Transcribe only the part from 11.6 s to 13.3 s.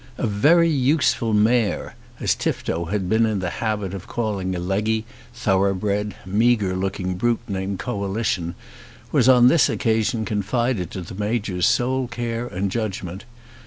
sole care and judgment.